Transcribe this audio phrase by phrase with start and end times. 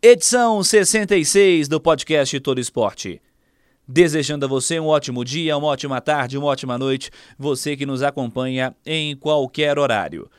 [0.00, 3.20] edição 66 do podcast Todo Esporte.
[3.86, 8.02] Desejando a você um ótimo dia, uma ótima tarde, uma ótima noite, você que nos
[8.02, 10.30] acompanha em qualquer horário.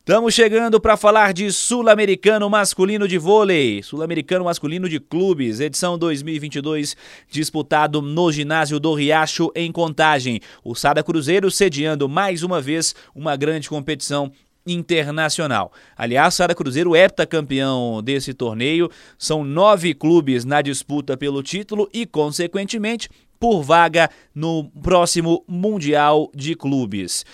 [0.00, 6.96] Estamos chegando para falar de Sul-Americano Masculino de Vôlei, Sul-Americano Masculino de Clubes, edição 2022,
[7.28, 10.40] disputado no ginásio do Riacho, em Contagem.
[10.62, 14.30] O Sada Cruzeiro sediando mais uma vez uma grande competição
[14.66, 15.72] internacional.
[15.96, 22.04] Aliás, Sada Cruzeiro é heptacampeão desse torneio, são nove clubes na disputa pelo título e,
[22.04, 27.24] consequentemente, por vaga no próximo Mundial de Clubes.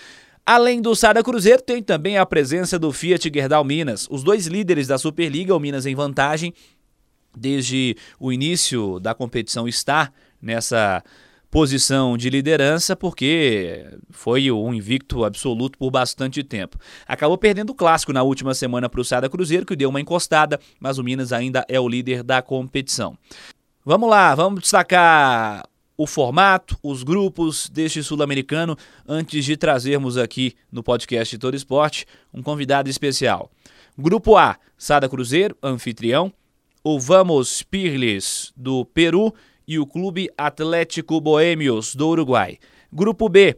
[0.45, 4.07] Além do Sada Cruzeiro, tem também a presença do Fiat Gerdau Minas.
[4.09, 6.53] Os dois líderes da Superliga, o Minas em vantagem,
[7.35, 11.01] desde o início da competição está nessa
[11.53, 16.79] posição de liderança porque foi um invicto absoluto por bastante tempo.
[17.07, 20.59] Acabou perdendo o clássico na última semana para o Sada Cruzeiro, que deu uma encostada,
[20.79, 23.15] mas o Minas ainda é o líder da competição.
[23.85, 25.63] Vamos lá, vamos destacar
[25.95, 28.75] o formato, os grupos deste sul-americano,
[29.07, 33.51] antes de trazermos aqui no podcast Todo Esporte um convidado especial.
[33.95, 36.33] Grupo A, Sada Cruzeiro, anfitrião,
[36.83, 39.31] o Vamos Pirles do Peru
[39.67, 42.57] e o Clube Atlético Boêmios do Uruguai.
[42.91, 43.57] Grupo B,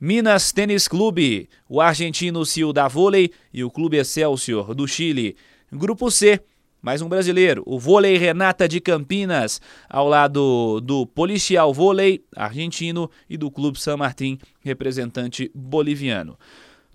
[0.00, 5.36] Minas Tênis Clube, o argentino Ciudad Vôlei e o Clube Excelsior do Chile.
[5.72, 6.40] Grupo C,
[6.82, 13.38] mais um brasileiro, o Vôlei Renata de Campinas, ao lado do Policial Vôlei argentino e
[13.38, 16.38] do Clube San Martín, representante boliviano.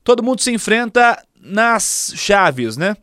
[0.04, 2.96] Todo mundo se enfrenta nas chaves, né?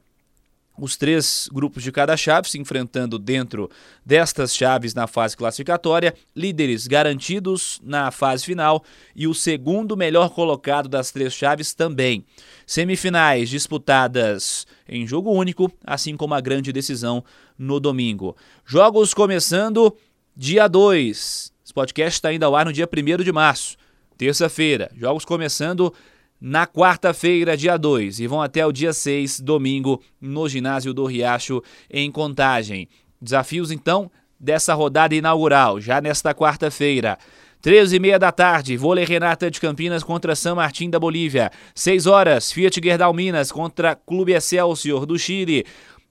[0.78, 3.70] Os três grupos de cada chave se enfrentando dentro
[4.04, 8.84] destas chaves na fase classificatória, líderes garantidos na fase final
[9.14, 12.24] e o segundo melhor colocado das três chaves também.
[12.66, 17.24] Semifinais disputadas em jogo único, assim como a grande decisão
[17.58, 18.36] no domingo.
[18.64, 19.96] Jogos começando
[20.36, 21.52] dia 2.
[21.64, 23.76] Esse podcast está ainda ao ar no dia 1 de março,
[24.18, 24.90] terça-feira.
[24.94, 25.92] Jogos começando
[26.40, 31.62] na quarta-feira, dia 2, e vão até o dia 6, domingo, no ginásio do Riacho,
[31.90, 32.88] em Contagem.
[33.20, 37.18] Desafios, então, dessa rodada inaugural, já nesta quarta-feira.
[37.62, 41.50] 13 e meia da tarde, vôlei Renata de Campinas contra San Martín da Bolívia.
[41.74, 45.64] 6 horas, Fiat Gerdau Minas contra Clube Excelsior do Chile.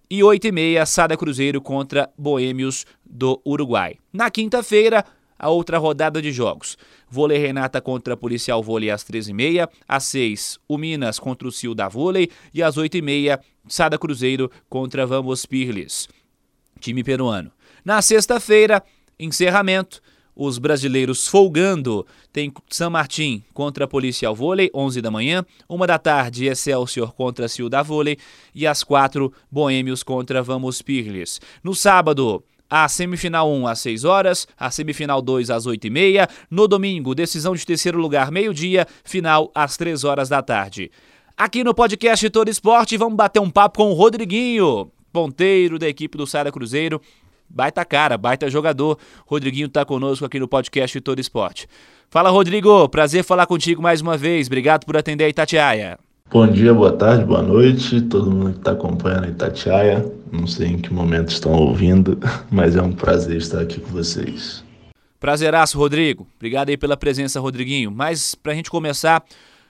[0.09, 3.95] E 8 e meia, Sada Cruzeiro contra Boêmios do Uruguai.
[4.11, 5.05] Na quinta-feira,
[5.37, 6.77] a outra rodada de jogos.
[7.09, 11.87] Vôlei Renata contra Policial Vôlei às 13h30, às 6 o Minas contra o Sil da
[11.87, 16.07] Vôlei e às 8h30 Sada Cruzeiro contra Vamos Pirles,
[16.79, 17.51] time peruano.
[17.83, 18.83] Na sexta-feira,
[19.19, 20.01] encerramento,
[20.35, 22.05] os brasileiros folgando.
[22.31, 25.45] Tem San Martín contra Policial Vôlei, 11 da manhã.
[25.67, 28.17] Uma da tarde, Excelsior contra Ciudad Vôlei.
[28.53, 31.39] E às quatro, Boêmios contra Vamos Pirles.
[31.63, 36.27] No sábado, a semifinal 1 às 6 horas, a semifinal 2 às 8 e meia.
[36.49, 40.91] No domingo, decisão de terceiro lugar, meio-dia, final às 3 horas da tarde.
[41.37, 46.17] Aqui no podcast Todo Esporte, vamos bater um papo com o Rodriguinho, ponteiro da equipe
[46.17, 47.01] do Sada Cruzeiro.
[47.49, 48.97] Baita cara, baita jogador.
[49.25, 51.67] Rodriguinho está conosco aqui no podcast Todo Esporte.
[52.09, 52.87] Fala, Rodrigo.
[52.89, 54.47] Prazer falar contigo mais uma vez.
[54.47, 55.99] Obrigado por atender a Itatiaia.
[56.31, 60.03] Bom dia, boa tarde, boa noite, todo mundo que está acompanhando Itatiaia.
[60.31, 62.19] Não sei em que momento estão ouvindo,
[62.51, 64.63] mas é um prazer estar aqui com vocês.
[65.19, 66.27] Prazeraço, Rodrigo.
[66.35, 67.91] Obrigado aí pela presença, Rodriguinho.
[67.91, 69.23] Mas para a gente começar,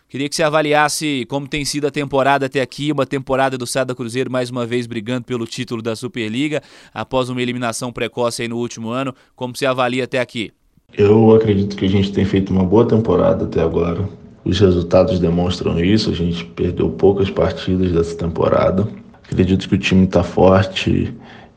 [0.07, 3.93] queria que você avaliasse como tem sido a temporada até aqui, uma temporada do Sada
[3.93, 8.57] Cruzeiro mais uma vez brigando pelo título da Superliga, após uma eliminação precoce aí no
[8.57, 9.13] último ano.
[9.35, 10.51] Como você avalia até aqui?
[10.93, 14.07] Eu acredito que a gente tem feito uma boa temporada até agora
[14.45, 16.11] os resultados demonstram isso.
[16.11, 18.87] A gente perdeu poucas partidas dessa temporada.
[19.23, 21.13] Acredito que o time está forte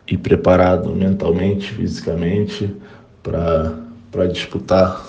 [0.06, 2.75] e preparado mentalmente, fisicamente,
[3.23, 5.06] para disputar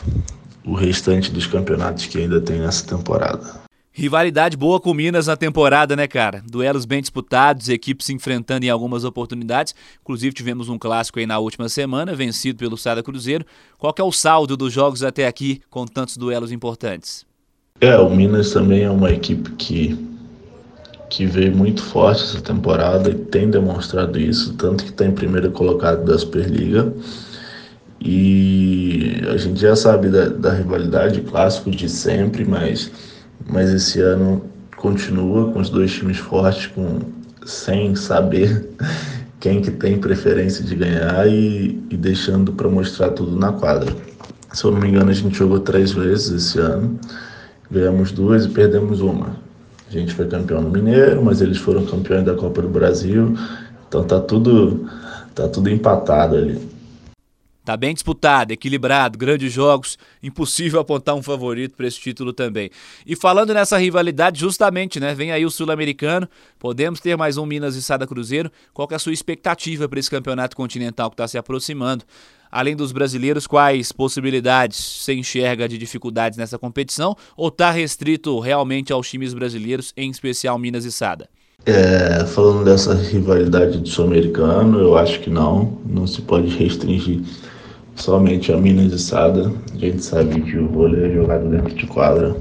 [0.66, 3.62] o restante dos campeonatos que ainda tem nessa temporada.
[3.92, 6.44] Rivalidade boa com Minas na temporada, né, cara?
[6.46, 9.74] Duelos bem disputados, equipes se enfrentando em algumas oportunidades.
[10.02, 13.46] Inclusive tivemos um clássico aí na última semana, vencido pelo Sada Cruzeiro.
[13.78, 17.29] Qual é o saldo dos jogos até aqui com tantos duelos importantes?
[17.82, 19.98] É, o Minas também é uma equipe que,
[21.10, 25.50] que veio muito forte essa temporada e tem demonstrado isso, tanto que está em primeiro
[25.52, 26.94] colocado da Superliga.
[28.02, 32.92] E a gente já sabe da, da rivalidade clássico de sempre, mas,
[33.48, 34.44] mas esse ano
[34.76, 37.00] continua com os dois times fortes, com,
[37.46, 38.70] sem saber
[39.40, 43.96] quem que tem preferência de ganhar e, e deixando para mostrar tudo na quadra.
[44.52, 47.00] Se eu não me engano, a gente jogou três vezes esse ano,
[47.72, 49.36] ganhamos duas e perdemos uma.
[49.88, 53.36] A gente foi campeão no Mineiro, mas eles foram campeões da Copa do Brasil,
[53.88, 54.88] então tá tudo
[55.34, 56.60] tá tudo empatado ali.
[57.70, 62.72] Tá bem disputado, equilibrado, grandes jogos, impossível apontar um favorito para esse título também.
[63.06, 65.14] E falando nessa rivalidade, justamente, né?
[65.14, 66.28] Vem aí o Sul-Americano,
[66.58, 68.52] podemos ter mais um Minas e Sada Cruzeiro.
[68.74, 72.04] Qual é a sua expectativa para esse campeonato continental que está se aproximando?
[72.52, 77.16] Além dos brasileiros, quais possibilidades você enxerga de dificuldades nessa competição?
[77.38, 81.30] Ou está restrito realmente aos times brasileiros, em especial Minas e Sada?
[81.68, 87.22] É, falando dessa rivalidade do sul-americano, eu acho que não, não se pode restringir
[88.00, 89.52] somente a Minas e Sada.
[89.74, 92.36] A gente sabe que o vôlei é jogado dentro de quadra.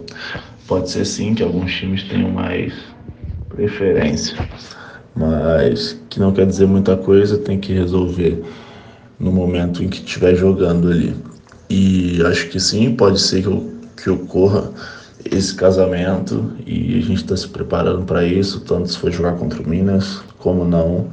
[0.67, 2.73] Pode ser sim que alguns times tenham mais
[3.49, 4.37] preferência,
[5.17, 8.43] mas que não quer dizer muita coisa, tem que resolver
[9.19, 11.15] no momento em que estiver jogando ali.
[11.69, 14.71] E acho que sim, pode ser que, que ocorra
[15.25, 19.61] esse casamento e a gente está se preparando para isso, tanto se for jogar contra
[19.63, 21.09] o Minas como não.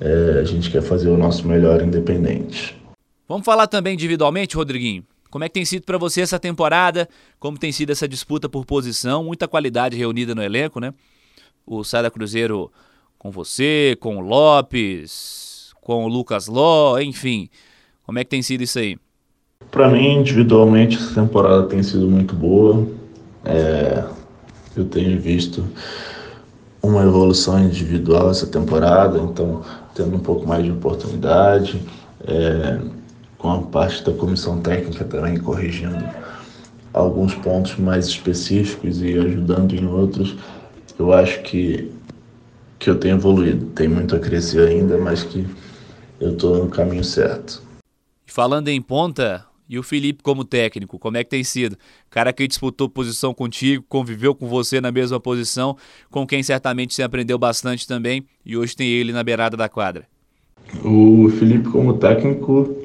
[0.00, 2.77] É, a gente quer fazer o nosso melhor independente.
[3.28, 5.04] Vamos falar também individualmente, Rodriguinho.
[5.30, 7.06] Como é que tem sido para você essa temporada?
[7.38, 9.22] Como tem sido essa disputa por posição?
[9.22, 10.94] Muita qualidade reunida no elenco, né?
[11.66, 12.72] O Sada Cruzeiro
[13.18, 17.50] com você, com o Lopes, com o Lucas Ló, enfim.
[18.06, 18.96] Como é que tem sido isso aí?
[19.70, 22.88] Para mim, individualmente, essa temporada tem sido muito boa.
[23.44, 24.04] É,
[24.74, 25.68] eu tenho visto
[26.82, 29.62] uma evolução individual essa temporada, então
[29.94, 31.82] tendo um pouco mais de oportunidade.
[32.26, 32.80] É,
[33.38, 36.04] com a parte da comissão técnica também corrigindo
[36.92, 40.36] alguns pontos mais específicos e ajudando em outros,
[40.98, 41.90] eu acho que,
[42.78, 43.66] que eu tenho evoluído.
[43.66, 45.46] Tem muito a crescer ainda, mas que
[46.20, 47.62] eu estou no caminho certo.
[48.26, 51.76] Falando em ponta, e o Felipe como técnico, como é que tem sido?
[52.10, 55.76] Cara que disputou posição contigo, conviveu com você na mesma posição,
[56.10, 60.06] com quem certamente você aprendeu bastante também, e hoje tem ele na beirada da quadra.
[60.84, 62.77] O Felipe como técnico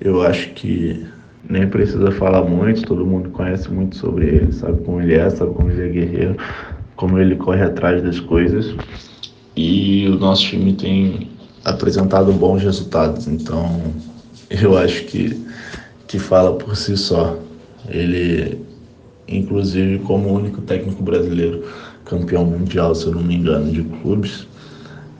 [0.00, 1.06] eu acho que
[1.48, 5.52] nem precisa falar muito, todo mundo conhece muito sobre ele, sabe como ele é, sabe
[5.52, 6.36] como ele é guerreiro,
[6.96, 8.74] como ele corre atrás das coisas.
[9.56, 11.28] E o nosso time tem
[11.64, 13.80] apresentado bons resultados, então
[14.48, 15.44] eu acho que,
[16.06, 17.38] que fala por si só.
[17.88, 18.60] Ele,
[19.26, 21.64] inclusive, como o único técnico brasileiro
[22.04, 24.46] campeão mundial, se eu não me engano, de clubes,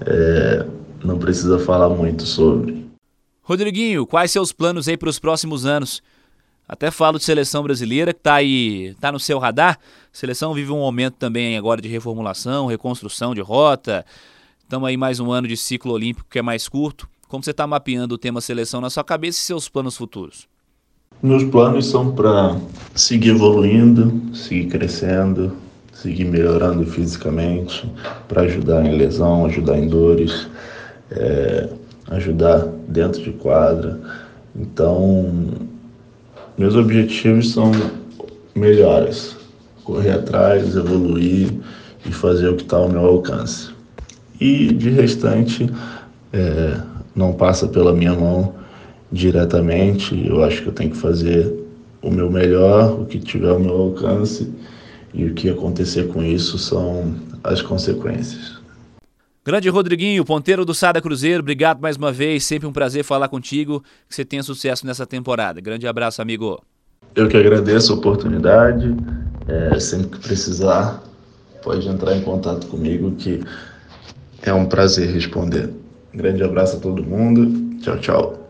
[0.07, 0.65] é,
[1.05, 2.80] não precisa falar muito sobre.
[3.51, 6.01] Rodriguinho, quais seus planos aí para os próximos anos?
[6.69, 9.77] Até falo de seleção brasileira que está aí, tá no seu radar.
[9.77, 14.07] A seleção vive um momento também agora de reformulação, reconstrução de rota.
[14.63, 17.09] Estamos aí mais um ano de ciclo olímpico que é mais curto.
[17.27, 20.47] Como você está mapeando o tema seleção na sua cabeça e seus planos futuros?
[21.21, 22.57] Meus planos são para
[22.95, 25.57] seguir evoluindo, seguir crescendo,
[25.93, 27.85] seguir melhorando fisicamente,
[28.29, 30.49] para ajudar em lesão, ajudar em dores.
[31.11, 31.80] É
[32.11, 33.99] ajudar dentro de quadra.
[34.55, 35.33] Então,
[36.59, 37.73] meus objetivos são
[38.55, 39.37] melhores,
[39.85, 41.53] correr atrás, evoluir
[42.05, 43.71] e fazer o que está ao meu alcance.
[44.41, 45.71] E de restante,
[46.33, 46.81] é,
[47.15, 48.55] não passa pela minha mão
[49.13, 50.27] diretamente.
[50.27, 51.55] Eu acho que eu tenho que fazer
[52.03, 54.51] o meu melhor, o que tiver ao meu alcance,
[55.13, 57.15] e o que acontecer com isso são
[57.45, 58.60] as consequências.
[59.51, 63.83] Grande Rodriguinho, ponteiro do Sada Cruzeiro, obrigado mais uma vez, sempre um prazer falar contigo,
[64.09, 65.61] que você tenha sucesso nessa temporada.
[65.61, 66.63] Grande abraço, amigo.
[67.17, 68.95] Eu que agradeço a oportunidade,
[69.49, 71.03] é, sempre que precisar,
[71.65, 73.41] pode entrar em contato comigo, que
[74.41, 75.69] é um prazer responder.
[76.15, 78.50] Grande abraço a todo mundo, tchau, tchau.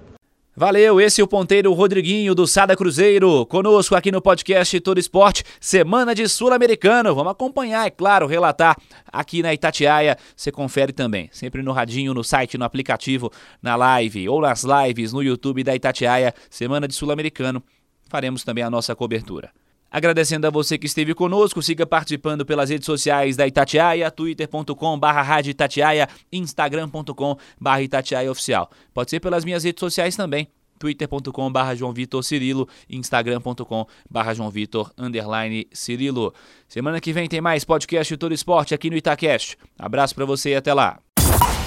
[0.61, 5.43] Valeu, esse é o ponteiro Rodriguinho do Sada Cruzeiro, conosco aqui no podcast Todo Esporte,
[5.59, 7.15] semana de Sul-Americano.
[7.15, 8.77] Vamos acompanhar, é claro, relatar
[9.11, 10.19] aqui na Itatiaia.
[10.37, 15.15] Você confere também, sempre no radinho, no site, no aplicativo, na live ou nas lives
[15.15, 17.63] no YouTube da Itatiaia, semana de Sul-Americano.
[18.11, 19.51] Faremos também a nossa cobertura.
[19.91, 25.41] Agradecendo a você que esteve conosco, siga participando pelas redes sociais da Itatiaia, twitter.com barra
[25.41, 27.37] Itatiaia, instagram.com
[27.83, 28.71] Itatiaia Oficial.
[28.95, 34.51] Pode ser pelas minhas redes sociais também, twitter.com barra João Vitor Cirilo, instagram.com barra João
[34.51, 36.33] Vitor underline Cirilo.
[36.69, 39.59] Semana que vem tem mais podcast Todo Esporte aqui no Itacast.
[39.79, 41.01] Abraço para você e até lá.